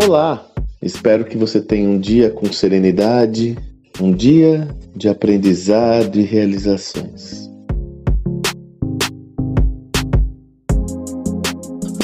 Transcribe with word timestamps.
Olá, 0.00 0.46
espero 0.80 1.24
que 1.24 1.36
você 1.36 1.60
tenha 1.60 1.88
um 1.88 1.98
dia 1.98 2.30
com 2.30 2.52
serenidade, 2.52 3.58
um 4.00 4.12
dia 4.12 4.68
de 4.94 5.08
aprendizado 5.08 6.20
e 6.20 6.22
realizações. 6.22 7.50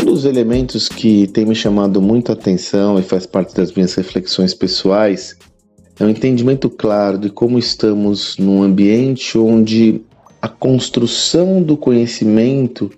Um 0.01 0.05
dos 0.05 0.25
elementos 0.25 0.89
que 0.89 1.29
tem 1.29 1.47
me 1.47 1.55
chamado 1.55 2.03
muito 2.03 2.33
a 2.33 2.35
atenção 2.35 2.99
e 2.99 3.03
faz 3.03 3.27
parte 3.27 3.55
das 3.55 3.73
minhas 3.73 3.95
reflexões 3.95 4.53
pessoais 4.53 5.37
é 5.99 6.05
o 6.05 6.11
entendimento 6.11 6.69
claro 6.69 7.17
de 7.17 7.31
como 7.31 7.61
estamos 7.61 8.37
num 8.39 8.65
ambiente 8.65 9.39
onde 9.39 10.03
a 10.43 10.49
construção 10.49 11.63
do 11.63 11.77
conhecimento 11.77 12.91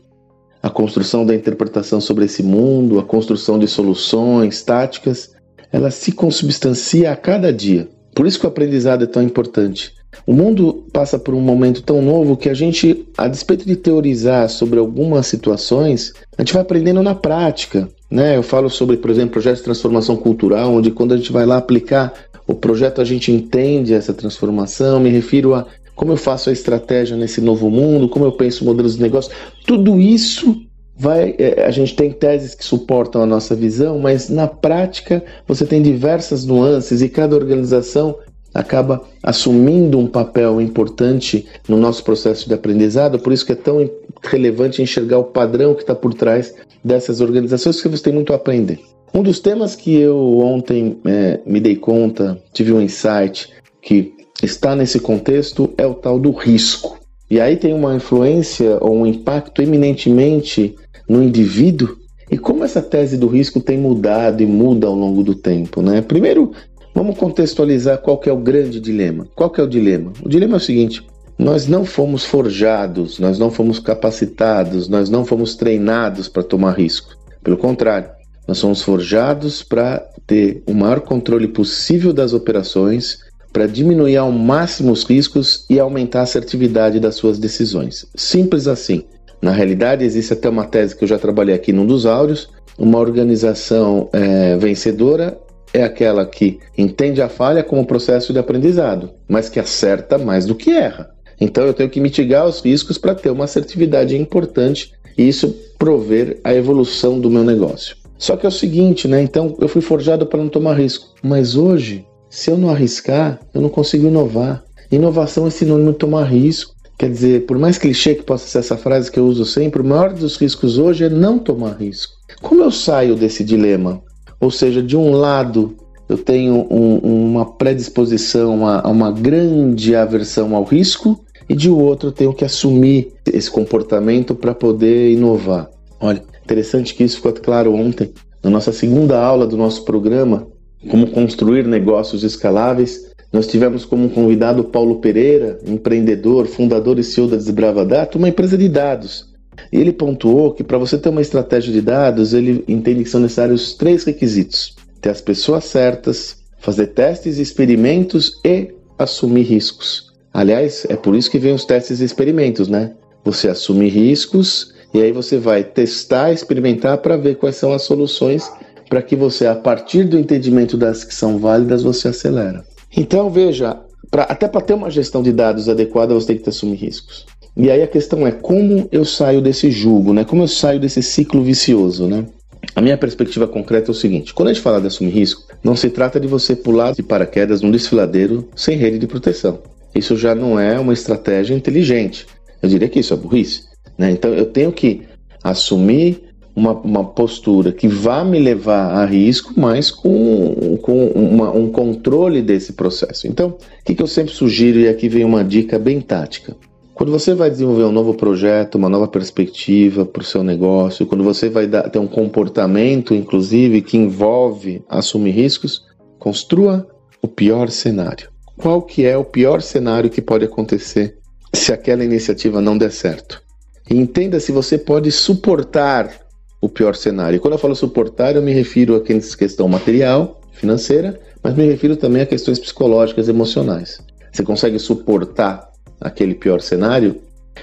a 0.67 0.71
construção 0.71 1.25
da 1.25 1.33
interpretação 1.33 2.01
sobre 2.01 2.25
esse 2.25 2.43
mundo, 2.43 2.99
a 2.99 3.05
construção 3.05 3.57
de 3.57 3.69
soluções, 3.69 4.65
táticas, 4.65 5.31
ela 5.71 5.93
se 5.93 6.11
consubstancia 6.11 7.13
a 7.13 7.17
cada 7.17 7.53
dia. 7.53 7.89
Por 8.13 8.27
isso 8.27 8.41
que 8.41 8.47
o 8.47 8.49
aprendizado 8.49 9.05
é 9.05 9.07
tão 9.07 9.23
importante. 9.23 9.95
O 10.27 10.33
mundo 10.33 10.85
passa 10.93 11.21
por 11.21 11.35
um 11.35 11.41
momento 11.41 11.83
tão 11.85 12.03
novo 12.03 12.37
que 12.37 12.49
a 12.49 12.55
gente, 12.55 13.07
a 13.17 13.29
despeito 13.29 13.65
de 13.65 13.77
teorizar 13.77 14.51
sobre 14.51 14.81
algumas 14.81 15.29
situações, 15.29 16.13
a 16.37 16.43
gente 16.43 16.55
vai 16.55 16.63
aprendendo 16.63 17.01
na 17.01 17.15
prática. 17.15 17.89
Né? 18.11 18.37
Eu 18.37 18.43
falo 18.43 18.69
sobre, 18.69 18.97
por 18.97 19.11
exemplo, 19.13 19.33
projetos 19.33 19.61
de 19.61 19.67
transformação 19.67 20.17
cultural, 20.17 20.75
onde 20.75 20.91
quando 20.91 21.15
a 21.15 21.17
gente 21.17 21.31
vai 21.31 21.47
lá 21.47 21.59
aplicar 21.59 22.13
o 22.45 22.55
projeto, 22.55 23.01
a 23.01 23.05
gente 23.05 23.31
entende 23.31 23.95
essa 23.95 24.13
transformação. 24.13 24.99
Me 24.99 25.11
refiro 25.11 25.55
a 25.55 25.65
como 25.97 26.13
eu 26.13 26.17
faço 26.17 26.51
a 26.51 26.53
estratégia 26.53 27.17
nesse 27.17 27.41
novo 27.41 27.69
mundo, 27.69 28.09
como 28.09 28.25
eu 28.25 28.33
penso 28.33 28.65
modelos 28.65 28.97
de 28.97 29.03
negócio, 29.03 29.33
tudo 29.67 29.99
isso 29.99 30.63
vai. 30.97 31.35
É, 31.39 31.65
a 31.65 31.71
gente 31.71 31.97
tem 31.97 32.13
teses 32.13 32.55
que 32.55 32.65
suportam 32.65 33.23
a 33.23 33.27
nossa 33.27 33.57
visão, 33.57 33.99
mas 33.99 34.29
na 34.29 34.47
prática 34.47 35.25
você 35.49 35.67
tem 35.67 35.83
diversas 35.83 36.45
nuances 36.45 37.03
e 37.03 37.09
cada 37.09 37.35
organização 37.35 38.17
acaba 38.55 39.03
assumindo 39.23 39.99
um 39.99 40.07
papel 40.07 40.61
importante 40.61 41.47
no 41.69 41.77
nosso 41.77 42.05
processo 42.05 42.49
de 42.49 42.55
aprendizado, 42.55 43.19
por 43.19 43.33
isso 43.33 43.45
que 43.45 43.53
é 43.53 43.57
tão 43.57 43.91
relevante 44.23 44.81
enxergar 44.81 45.19
o 45.19 45.25
padrão 45.25 45.75
que 45.75 45.83
está 45.83 45.95
por 45.95 46.15
trás 46.15 46.55
dessas 46.83 47.21
organizações, 47.21 47.83
que 47.83 47.89
você 47.89 48.05
tem 48.05 48.15
muito 48.15 48.33
a 48.33 48.37
aprender. 48.37 48.81
Um 49.13 49.23
dos 49.23 49.41
temas 49.41 49.77
que 49.77 49.95
eu 49.95 50.39
ontem 50.39 50.99
é, 51.05 51.41
me 51.47 51.61
dei 51.61 51.77
conta, 51.77 52.39
tive 52.53 52.73
um 52.73 52.81
insight 52.81 53.49
que 53.83 54.15
está 54.43 54.77
nesse 54.77 55.01
contexto 55.01 55.73
é 55.77 55.87
o 55.87 55.95
tal 55.95 56.19
do 56.19 56.31
risco. 56.31 56.99
E 57.31 57.41
aí 57.41 57.57
tem 57.57 57.73
uma 57.73 57.97
influência 57.97 58.79
ou 58.81 58.97
um 58.97 59.07
impacto 59.07 59.61
eminentemente 59.63 60.77
no 61.09 61.23
indivíduo 61.23 61.97
e 62.31 62.37
como 62.37 62.65
essa 62.65 62.83
tese 62.83 63.17
do 63.17 63.29
risco 63.29 63.61
tem 63.61 63.79
mudado 63.79 64.43
e 64.43 64.47
muda 64.47 64.87
ao 64.87 64.95
longo 64.95 65.23
do 65.23 65.35
tempo, 65.35 65.81
né? 65.81 66.01
Primeiro, 66.03 66.53
vamos 66.95 67.17
contextualizar 67.17 67.99
qual 67.99 68.21
é 68.27 68.33
o 68.33 68.37
grande 68.37 68.81
dilema. 68.81 69.27
Qual 69.35 69.53
é 69.57 69.63
o 69.63 69.67
dilema? 69.67 70.13
O 70.23 70.29
dilema 70.29 70.55
é 70.55 70.57
o 70.57 70.61
seguinte: 70.61 71.07
nós 71.39 71.69
não 71.69 71.85
fomos 71.85 72.25
forjados, 72.25 73.19
nós 73.19 73.39
não 73.39 73.51
fomos 73.51 73.79
capacitados, 73.79 74.89
nós 74.89 75.09
não 75.09 75.25
fomos 75.25 75.55
treinados 75.55 76.29
para 76.29 76.43
tomar 76.43 76.73
risco. 76.73 77.17
Pelo 77.45 77.57
contrário, 77.57 78.11
nós 78.49 78.59
somos 78.59 78.83
forjados 78.83 79.63
para 79.63 80.05
ter 80.27 80.63
o 80.67 80.75
maior 80.75 81.01
controle 81.01 81.47
possível 81.47 82.13
das 82.13 82.33
operações, 82.33 83.19
para 83.57 83.67
diminuir 83.67 84.19
ao 84.19 84.31
máximo 84.31 84.93
os 84.93 85.03
riscos 85.03 85.65
e 85.71 85.81
aumentar 85.81 86.21
a 86.21 86.23
assertividade 86.25 87.01
das 87.01 87.15
suas 87.15 87.39
decisões. 87.39 88.05
Simples 88.15 88.69
assim. 88.69 89.05
Na 89.41 89.51
realidade, 89.51 90.05
existe 90.05 90.35
até 90.35 90.47
uma 90.47 90.67
tese 90.67 90.95
que 90.95 91.05
eu 91.05 91.09
já 91.09 91.19
trabalhei 91.19 91.55
aqui 91.55 91.73
num 91.73 91.87
dos 91.87 92.05
áudios: 92.05 92.51
uma 92.79 92.99
organização 92.99 94.11
é, 94.13 94.59
vencedora 94.59 95.39
é 95.73 95.83
aquela 95.83 96.27
que 96.27 96.59
entende 96.77 97.23
a 97.23 97.31
falha 97.31 97.65
como 97.65 97.87
processo 97.87 98.31
de 98.31 98.39
aprendizado, 98.39 99.09
mas 99.27 99.49
que 99.49 99.59
acerta 99.59 100.19
mais 100.19 100.45
do 100.45 100.55
que 100.55 100.73
erra. 100.73 101.09
Então 101.41 101.65
eu 101.65 101.73
tenho 101.73 101.89
que 101.89 101.99
mitigar 101.99 102.47
os 102.47 102.61
riscos 102.61 102.99
para 102.99 103.15
ter 103.15 103.31
uma 103.31 103.45
assertividade 103.45 104.15
importante 104.19 104.93
e 105.17 105.27
isso 105.27 105.57
prover 105.79 106.41
a 106.45 106.55
evolução 106.55 107.19
do 107.19 107.31
meu 107.31 107.43
negócio. 107.43 107.97
Só 108.19 108.37
que 108.37 108.45
é 108.45 108.51
o 108.51 108.53
seguinte, 108.53 109.09
né? 109.09 109.23
Então 109.23 109.57
eu 109.59 109.69
fui 109.69 109.81
forjado 109.81 110.27
para 110.27 110.43
não 110.43 110.51
tomar 110.51 110.75
risco, 110.75 111.15
mas 111.23 111.57
hoje 111.57 112.05
se 112.29 112.51
eu 112.51 112.59
não 112.59 112.71
arriscar, 112.71 113.41
eu 113.55 113.61
não 113.61 113.69
consigo 113.69 114.07
inovar. 114.07 114.63
Inovação 114.91 115.47
é 115.47 115.51
sinônimo 115.51 115.93
de 115.93 115.99
tomar 115.99 116.25
risco. 116.25 116.75
Quer 116.99 117.11
dizer, 117.11 117.47
por 117.47 117.59
mais 117.59 117.77
clichê 117.77 118.15
que 118.15 118.23
possa 118.23 118.47
ser 118.47 118.59
essa 118.59 118.77
frase 118.77 119.11
que 119.11 119.19
eu 119.19 119.27
uso 119.27 119.45
sempre, 119.45 119.83
o 119.83 119.85
maior 119.85 120.13
dos 120.13 120.37
riscos 120.37 120.79
hoje 120.79 121.05
é 121.05 121.11
não 121.11 121.39
tomar 121.39 121.77
risco. 121.81 122.15
Como 122.41 122.63
eu 122.63 122.71
saio 122.71 123.15
desse 123.15 123.45
dilema? 123.45 124.03
Ou 124.41 124.51
seja, 124.51 124.83
de 124.83 124.97
um 124.97 125.11
lado 125.11 125.77
eu 126.09 126.17
tenho 126.17 126.67
um, 126.71 126.99
uma 126.99 127.45
predisposição 127.45 128.67
a, 128.67 128.87
a 128.87 128.89
uma 128.89 129.11
grande 129.11 129.95
aversão 129.95 130.55
ao 130.55 130.65
risco, 130.65 131.21
e 131.49 131.55
de 131.55 131.71
outro 131.71 132.09
eu 132.09 132.13
tenho 132.13 132.33
que 132.33 132.45
assumir 132.45 133.13
esse 133.27 133.51
comportamento 133.51 134.35
para 134.35 134.55
poder 134.55 135.13
inovar. 135.13 135.69
Olha, 136.01 136.23
interessante 136.45 136.95
que 136.95 137.05
isso 137.05 137.17
ficou 137.17 137.33
claro 137.33 137.75
ontem, 137.75 138.13
na 138.43 138.51
nossa 138.51 138.73
segunda 138.73 139.19
aula 139.19 139.47
do 139.47 139.57
nosso 139.57 139.85
programa, 139.85 140.47
como 140.87 141.11
construir 141.11 141.67
negócios 141.67 142.25
escaláveis. 142.25 143.07
Nós 143.33 143.47
tivemos 143.47 143.85
como 143.85 144.09
convidado 144.09 144.65
Paulo 144.65 145.01
Pereira, 145.01 145.59
empreendedor, 145.67 146.47
fundador 146.47 146.99
e 146.99 147.05
CEO 147.05 147.27
da 147.27 147.37
Desbravadato, 147.37 148.19
uma 148.19 148.29
empresa 148.29 148.57
de 148.57 148.69
dados. 148.69 149.35
E 149.73 149.79
ele 149.79 149.93
pontuou 149.93 150.53
que 150.53 150.65
para 150.65 150.79
você 150.79 150.97
ter 150.97 151.09
uma 151.09 151.21
estratégia 151.21 151.73
de 151.73 151.81
dados, 151.81 152.33
ele 152.33 152.65
entende 152.69 153.03
que 153.03 153.11
são 153.11 153.21
necessários 153.21 153.75
três 153.75 154.05
requisitos: 154.05 154.75
ter 155.01 155.11
as 155.11 155.21
pessoas 155.21 155.65
certas, 155.65 156.37
fazer 156.59 156.89
testes 156.89 157.39
e 157.39 157.43
experimentos 157.43 158.41
e 158.45 158.75
assumir 158.99 159.43
riscos. 159.43 160.13
Aliás, 160.33 160.87
é 160.89 160.97
por 160.97 161.15
isso 161.15 161.31
que 161.31 161.39
vem 161.39 161.55
os 161.55 161.65
testes 161.65 162.01
e 162.01 162.05
experimentos, 162.05 162.69
né? 162.69 162.93
Você 163.25 163.49
assume 163.49 163.89
riscos 163.89 164.75
e 164.95 165.01
aí 165.01 165.11
você 165.11 165.39
vai 165.39 165.65
testar, 165.65 166.33
experimentar 166.33 166.99
para 166.99 167.17
ver 167.17 167.37
quais 167.37 167.57
são 167.57 167.73
as 167.73 167.83
soluções 167.83 168.51
para 168.89 169.03
que 169.03 169.17
você, 169.17 169.47
a 169.47 169.55
partir 169.55 170.05
do 170.05 170.19
entendimento 170.19 170.77
das 170.77 171.05
que 171.05 171.15
são 171.15 171.39
válidas, 171.39 171.83
você 171.83 172.09
acelera. 172.09 172.65
Então, 172.97 173.31
veja, 173.31 173.79
pra, 174.11 174.25
até 174.25 174.49
para 174.49 174.61
ter 174.61 174.75
uma 174.75 174.91
gestão 174.91 175.23
de 175.23 175.33
dados 175.33 175.69
adequada, 175.69 176.15
você 176.15 176.29
tem 176.29 176.39
que 176.39 176.49
assumir 176.49 176.77
riscos. 176.77 177.27
E 177.57 177.71
aí 177.71 177.83
a 177.83 177.87
questão 177.87 178.27
é 178.27 178.33
como 178.33 178.87
eu 178.93 179.05
saio 179.05 179.41
desse 179.41 179.71
julgo, 179.71 180.13
né? 180.13 180.25
Como 180.25 180.43
eu 180.43 180.49
saio 180.49 180.79
desse 180.79 181.03
ciclo 181.03 181.43
vicioso, 181.43 182.07
né? 182.07 182.27
A 182.75 182.83
minha 182.83 182.99
perspectiva 182.99 183.49
concreta 183.49 183.91
é 183.91 183.93
o 183.93 183.95
seguinte: 183.95 184.35
quando 184.35 184.49
a 184.49 184.53
gente 184.53 184.63
fala 184.63 184.81
de 184.81 184.89
assumir 184.89 185.11
risco, 185.11 185.43
não 185.65 185.75
se 185.75 185.89
trata 185.89 186.21
de 186.21 186.27
você 186.27 186.55
pular 186.55 186.93
de 186.93 187.03
paraquedas 187.03 187.63
num 187.63 187.71
desfiladeiro 187.71 188.49
sem 188.55 188.77
rede 188.77 188.99
de 188.99 189.07
proteção. 189.07 189.61
Isso 189.95 190.17
já 190.17 190.35
não 190.35 190.61
é 190.61 190.79
uma 190.79 190.93
estratégia 190.93 191.55
inteligente. 191.55 192.27
Eu 192.61 192.69
diria 192.69 192.89
que 192.89 193.01
isso 193.01 193.15
é 193.15 193.17
burrice. 193.17 193.63
Né? 193.97 194.11
Então 194.11 194.33
eu 194.35 194.47
tenho 194.47 194.71
que 194.71 195.03
assumir 195.43 196.26
uma, 196.57 196.73
uma 196.73 197.05
postura 197.05 197.71
que 197.71 197.87
vá 197.87 198.25
me 198.25 198.39
levar 198.39 198.95
a 198.95 199.05
risco, 199.05 199.53
mas 199.55 199.91
com, 199.91 200.79
com 200.81 201.09
uma, 201.09 201.51
um 201.53 201.71
controle 201.71 202.41
desse 202.41 202.73
processo. 202.73 203.29
Então, 203.29 203.49
o 203.49 203.85
que, 203.85 203.95
que 203.95 204.03
eu 204.03 204.07
sempre 204.07 204.33
sugiro, 204.33 204.81
e 204.81 204.89
aqui 204.89 205.07
vem 205.07 205.23
uma 205.23 205.45
dica 205.45 205.79
bem 205.79 206.01
tática. 206.01 206.57
Quando 206.95 207.13
você 207.13 207.35
vai 207.35 207.51
desenvolver 207.51 207.85
um 207.85 207.93
novo 207.93 208.15
projeto, 208.15 208.77
uma 208.77 208.89
nova 208.89 209.07
perspectiva 209.07 210.07
para 210.07 210.23
o 210.23 210.25
seu 210.25 210.43
negócio, 210.43 211.05
quando 211.05 211.23
você 211.23 211.51
vai 211.51 211.67
dar, 211.67 211.91
ter 211.91 211.99
um 211.99 212.07
comportamento, 212.07 213.15
inclusive, 213.15 213.83
que 213.83 213.99
envolve 213.99 214.83
assumir 214.89 215.33
riscos, 215.33 215.85
construa 216.19 216.89
o 217.21 217.29
pior 217.29 217.69
cenário. 217.69 218.31
Qual 218.57 218.81
que 218.81 219.05
é 219.05 219.15
o 219.15 219.25
pior 219.25 219.61
cenário 219.61 220.09
que 220.09 220.23
pode 220.23 220.47
acontecer 220.47 221.19
se 221.53 221.71
aquela 221.71 222.03
iniciativa 222.03 222.63
não 222.63 222.79
der 222.79 222.91
certo? 222.91 223.43
E 223.91 223.95
entenda 223.95 224.41
se 224.41 224.51
você 224.51 224.79
pode 224.79 225.13
suportar 225.13 226.26
o 226.61 226.69
pior 226.69 226.95
cenário. 226.95 227.37
E 227.37 227.39
quando 227.39 227.55
eu 227.55 227.59
falo 227.59 227.75
suportar, 227.75 228.37
eu 228.37 228.43
me 228.43 228.53
refiro 228.53 228.97
a 228.97 229.01
questão 229.01 229.69
material, 229.69 230.41
financeira, 230.53 231.19
mas 231.43 231.55
me 231.55 231.67
refiro 231.67 231.97
também 231.97 232.23
a 232.23 232.27
questões 232.27 232.59
psicológicas, 232.59 233.29
emocionais. 233.29 234.01
Você 234.33 234.43
consegue 234.43 234.79
suportar 234.79 235.71
aquele 236.01 236.35
pior 236.35 236.61
cenário? 236.61 237.21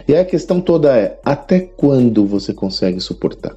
E 0.07 0.13
aí 0.13 0.21
a 0.21 0.25
questão 0.25 0.59
toda 0.61 0.95
é: 0.97 1.19
até 1.23 1.59
quando 1.59 2.25
você 2.25 2.53
consegue 2.53 2.99
suportar? 2.99 3.55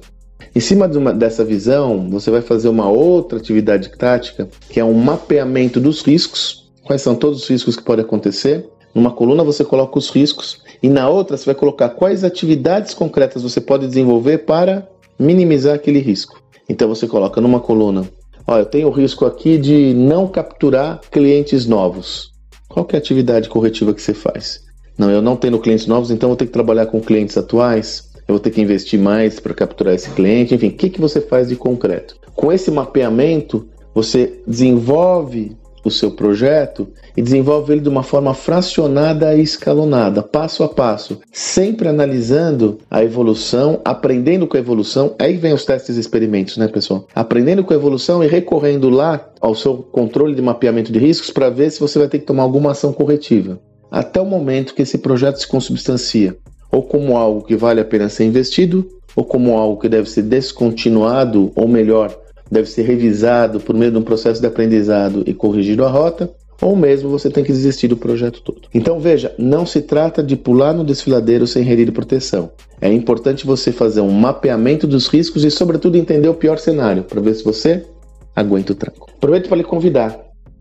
Em 0.55 0.59
cima 0.59 0.87
de 0.87 0.97
uma, 0.97 1.13
dessa 1.13 1.45
visão, 1.45 2.09
você 2.09 2.31
vai 2.31 2.41
fazer 2.41 2.67
uma 2.67 2.89
outra 2.89 3.37
atividade 3.37 3.91
tática, 3.97 4.47
que 4.69 4.79
é 4.79 4.83
um 4.83 4.93
mapeamento 4.93 5.79
dos 5.79 6.01
riscos. 6.01 6.67
Quais 6.83 7.01
são 7.01 7.15
todos 7.15 7.43
os 7.43 7.49
riscos 7.49 7.75
que 7.75 7.83
podem 7.83 8.03
acontecer? 8.03 8.67
Numa 8.93 9.11
coluna 9.11 9.43
você 9.43 9.63
coloca 9.63 9.99
os 9.99 10.09
riscos 10.09 10.63
e 10.81 10.89
na 10.89 11.07
outra 11.09 11.37
você 11.37 11.45
vai 11.45 11.53
colocar 11.53 11.89
quais 11.89 12.23
atividades 12.23 12.93
concretas 12.93 13.43
você 13.43 13.61
pode 13.61 13.85
desenvolver 13.87 14.39
para 14.39 14.87
minimizar 15.19 15.75
aquele 15.75 15.99
risco. 15.99 16.41
Então 16.69 16.87
você 16.87 17.07
coloca 17.07 17.41
numa 17.41 17.59
coluna: 17.59 18.07
ó, 18.45 18.57
eu 18.57 18.65
tenho 18.65 18.87
o 18.87 18.91
risco 18.91 19.25
aqui 19.25 19.57
de 19.57 19.93
não 19.93 20.27
capturar 20.27 21.01
clientes 21.11 21.65
novos. 21.65 22.31
Qual 22.67 22.87
é 22.91 22.95
a 22.95 22.99
atividade 22.99 23.49
corretiva 23.49 23.93
que 23.93 24.01
você 24.01 24.13
faz? 24.13 24.61
Não, 24.97 25.09
eu 25.09 25.21
não 25.21 25.35
tenho 25.35 25.59
clientes 25.59 25.87
novos, 25.87 26.11
então 26.11 26.29
vou 26.29 26.35
ter 26.35 26.47
que 26.47 26.51
trabalhar 26.51 26.87
com 26.87 26.99
clientes 26.99 27.37
atuais. 27.37 28.09
eu 28.27 28.33
vou 28.33 28.39
ter 28.39 28.49
que 28.49 28.61
investir 28.61 28.99
mais 28.99 29.39
para 29.39 29.53
capturar 29.53 29.93
esse 29.93 30.09
cliente, 30.09 30.53
enfim, 30.53 30.67
o 30.67 30.73
que, 30.73 30.89
que 30.89 30.99
você 30.99 31.21
faz 31.21 31.47
de 31.47 31.55
concreto? 31.55 32.17
Com 32.35 32.51
esse 32.51 32.69
mapeamento, 32.69 33.67
você 33.93 34.41
desenvolve 34.45 35.55
o 35.83 35.91
seu 35.91 36.11
projeto 36.11 36.87
e 37.15 37.21
desenvolve 37.21 37.73
ele 37.73 37.81
de 37.81 37.89
uma 37.89 38.03
forma 38.03 38.33
fracionada 38.33 39.33
e 39.35 39.41
escalonada, 39.41 40.21
passo 40.21 40.63
a 40.63 40.69
passo, 40.69 41.19
sempre 41.31 41.87
analisando 41.87 42.77
a 42.89 43.03
evolução, 43.03 43.81
aprendendo 43.83 44.45
com 44.45 44.57
a 44.57 44.59
evolução. 44.59 45.15
Aí 45.17 45.37
vem 45.37 45.53
os 45.53 45.65
testes 45.65 45.97
e 45.97 45.99
experimentos, 45.99 46.57
né, 46.57 46.67
pessoal? 46.67 47.07
Aprendendo 47.15 47.63
com 47.63 47.73
a 47.73 47.77
evolução 47.77 48.23
e 48.23 48.27
recorrendo 48.27 48.89
lá 48.89 49.29
ao 49.41 49.55
seu 49.55 49.77
controle 49.77 50.35
de 50.35 50.41
mapeamento 50.41 50.91
de 50.91 50.99
riscos 50.99 51.31
para 51.31 51.49
ver 51.49 51.71
se 51.71 51.79
você 51.79 51.97
vai 51.97 52.07
ter 52.07 52.19
que 52.19 52.25
tomar 52.25 52.43
alguma 52.43 52.71
ação 52.71 52.93
corretiva. 52.93 53.59
Até 53.89 54.19
o 54.19 54.25
momento 54.25 54.75
que 54.75 54.81
esse 54.81 54.97
projeto 54.97 55.37
se 55.37 55.47
consubstancia, 55.47 56.37
ou 56.71 56.83
como 56.83 57.15
algo 57.15 57.43
que 57.43 57.55
vale 57.55 57.79
a 57.79 57.85
pena 57.85 58.09
ser 58.09 58.25
investido, 58.25 58.85
ou 59.15 59.23
como 59.23 59.57
algo 59.57 59.79
que 59.79 59.89
deve 59.89 60.09
ser 60.09 60.23
descontinuado, 60.23 61.51
ou 61.55 61.67
melhor, 61.67 62.15
deve 62.51 62.69
ser 62.69 62.83
revisado 62.83 63.59
por 63.59 63.75
meio 63.75 63.91
de 63.91 63.97
um 63.97 64.03
processo 64.03 64.41
de 64.41 64.47
aprendizado 64.47 65.23
e 65.25 65.33
corrigido 65.33 65.85
a 65.85 65.89
rota, 65.89 66.29
ou 66.61 66.75
mesmo 66.75 67.09
você 67.09 67.29
tem 67.29 67.43
que 67.43 67.51
desistir 67.51 67.87
do 67.87 67.97
projeto 67.97 68.41
todo. 68.41 68.67
Então 68.73 68.99
veja, 68.99 69.33
não 69.37 69.65
se 69.65 69.81
trata 69.81 70.23
de 70.23 70.35
pular 70.35 70.73
no 70.73 70.83
desfiladeiro 70.83 71.45
sem 71.45 71.63
rede 71.63 71.85
de 71.85 71.91
proteção. 71.91 72.51
É 72.81 72.91
importante 72.91 73.45
você 73.45 73.71
fazer 73.71 74.01
um 74.01 74.11
mapeamento 74.11 74.87
dos 74.87 75.07
riscos 75.07 75.43
e, 75.43 75.51
sobretudo, 75.51 75.97
entender 75.97 76.29
o 76.29 76.33
pior 76.33 76.57
cenário 76.57 77.03
para 77.03 77.21
ver 77.21 77.35
se 77.35 77.43
você 77.43 77.85
aguenta 78.35 78.73
o 78.73 78.75
tranco. 78.75 79.07
Aproveito 79.15 79.47
para 79.47 79.57
lhe 79.57 79.63
convidar. 79.63 80.19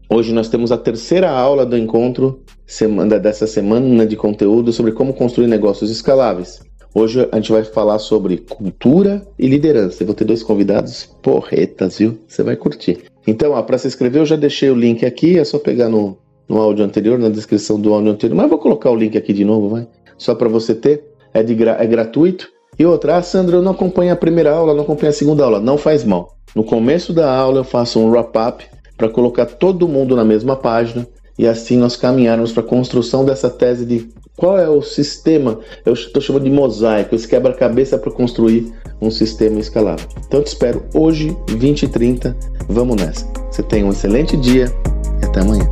Hoje 0.08 0.32
nós 0.32 0.48
temos 0.48 0.70
a 0.70 0.78
terceira 0.78 1.30
aula 1.30 1.66
do 1.66 1.76
encontro 1.76 2.40
semana, 2.66 3.18
dessa 3.18 3.46
semana 3.46 4.06
de 4.06 4.16
conteúdo 4.16 4.72
sobre 4.72 4.92
como 4.92 5.12
construir 5.12 5.46
negócios 5.46 5.90
escaláveis. 5.90 6.60
Hoje 6.98 7.28
a 7.30 7.36
gente 7.36 7.52
vai 7.52 7.62
falar 7.62 7.98
sobre 7.98 8.38
cultura 8.38 9.20
e 9.38 9.46
liderança. 9.46 10.02
Eu 10.02 10.06
vou 10.06 10.14
ter 10.14 10.24
dois 10.24 10.42
convidados 10.42 11.04
porretas, 11.22 11.98
viu? 11.98 12.18
Você 12.26 12.42
vai 12.42 12.56
curtir. 12.56 13.00
Então, 13.26 13.62
para 13.64 13.76
se 13.76 13.86
inscrever, 13.86 14.22
eu 14.22 14.24
já 14.24 14.34
deixei 14.34 14.70
o 14.70 14.74
link 14.74 15.04
aqui, 15.04 15.38
é 15.38 15.44
só 15.44 15.58
pegar 15.58 15.90
no, 15.90 16.16
no 16.48 16.56
áudio 16.56 16.82
anterior, 16.82 17.18
na 17.18 17.28
descrição 17.28 17.78
do 17.78 17.92
áudio 17.92 18.12
anterior. 18.12 18.34
Mas 18.34 18.48
vou 18.48 18.58
colocar 18.58 18.90
o 18.90 18.96
link 18.96 19.14
aqui 19.14 19.34
de 19.34 19.44
novo, 19.44 19.68
vai? 19.68 19.86
Só 20.16 20.34
para 20.34 20.48
você 20.48 20.74
ter. 20.74 21.04
É, 21.34 21.42
de 21.42 21.54
gra 21.54 21.76
é 21.78 21.86
gratuito. 21.86 22.48
E 22.78 22.86
outra, 22.86 23.18
ah, 23.18 23.22
Sandra, 23.22 23.56
eu 23.56 23.62
não 23.62 23.72
acompanho 23.72 24.14
a 24.14 24.16
primeira 24.16 24.52
aula, 24.52 24.72
não 24.72 24.84
acompanho 24.84 25.10
a 25.10 25.12
segunda 25.12 25.44
aula. 25.44 25.60
Não 25.60 25.76
faz 25.76 26.02
mal. 26.02 26.34
No 26.54 26.64
começo 26.64 27.12
da 27.12 27.30
aula 27.30 27.58
eu 27.58 27.64
faço 27.64 28.00
um 28.00 28.08
wrap-up 28.08 28.64
para 28.96 29.10
colocar 29.10 29.44
todo 29.44 29.86
mundo 29.86 30.16
na 30.16 30.24
mesma 30.24 30.56
página 30.56 31.06
e 31.38 31.46
assim 31.46 31.76
nós 31.76 31.96
caminharmos 31.96 32.52
para 32.52 32.62
a 32.62 32.66
construção 32.66 33.24
dessa 33.24 33.50
tese 33.50 33.84
de 33.84 34.08
qual 34.36 34.58
é 34.58 34.68
o 34.68 34.82
sistema, 34.82 35.60
eu 35.84 35.94
estou 35.94 36.20
chamando 36.20 36.44
de 36.44 36.50
mosaico, 36.50 37.14
esse 37.14 37.26
quebra-cabeça 37.26 37.96
para 37.96 38.12
construir 38.12 38.70
um 39.00 39.10
sistema 39.10 39.58
escalável. 39.58 40.06
Então 40.26 40.42
te 40.42 40.48
espero 40.48 40.84
hoje, 40.94 41.34
20 41.48 41.84
e 41.84 41.88
30, 41.88 42.36
vamos 42.68 42.96
nessa. 42.96 43.26
Você 43.50 43.62
tenha 43.62 43.86
um 43.86 43.90
excelente 43.90 44.36
dia 44.36 44.66
e 45.22 45.24
até 45.24 45.40
amanhã. 45.40 45.66